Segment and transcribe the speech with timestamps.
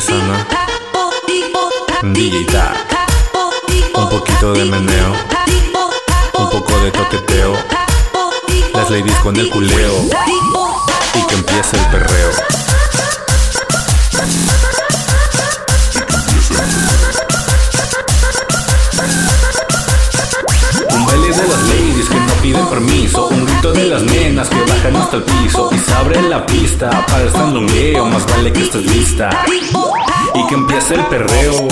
[0.00, 0.46] Sana,
[2.52, 2.76] Tag,
[3.94, 5.14] un poquito de meneo,
[6.34, 7.54] un poco de toqueteo,
[8.74, 9.94] las ladies con el culeo.
[11.14, 12.30] Y que empiece el perreo.
[20.90, 23.28] Un baile de las ladies que no piden permiso.
[23.28, 26.90] Un de las nenas que bajan hasta el piso Y se abre la pista.
[27.06, 29.30] Para el sandungueo Más vale que estés lista
[30.34, 31.68] Y que empiece el perreo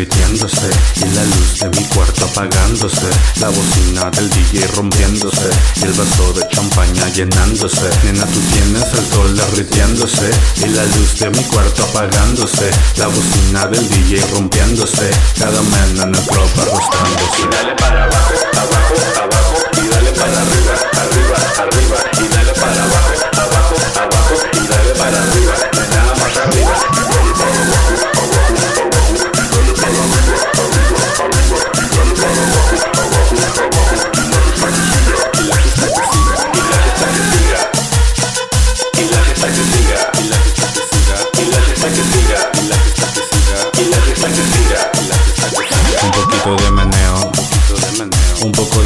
[0.00, 3.06] derritiéndose y la luz de mi cuarto apagándose,
[3.38, 7.90] la bocina del DJ rompiéndose y el vaso de champaña llenándose.
[8.04, 13.66] Nena, tú tienes el sol derritiéndose y la luz de mi cuarto apagándose, la bocina
[13.66, 17.42] del DJ rompiéndose, cada mena en el club arrostrándose.
[17.42, 19.09] Y dale para abajo, abajo,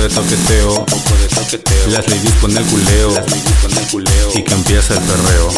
[0.09, 0.85] de toqueteo,
[1.89, 3.15] las ladies con el culeo
[4.35, 5.51] y que empiece el perreo.